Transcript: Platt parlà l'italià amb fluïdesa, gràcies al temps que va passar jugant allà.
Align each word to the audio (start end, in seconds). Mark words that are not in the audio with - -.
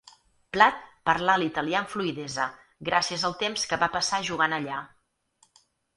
Platt 0.55 0.79
parlà 1.09 1.35
l'italià 1.41 1.81
amb 1.83 1.91
fluïdesa, 1.91 2.47
gràcies 2.89 3.29
al 3.31 3.35
temps 3.45 3.67
que 3.73 3.79
va 3.85 3.93
passar 3.97 4.25
jugant 4.31 4.57
allà. 4.59 4.81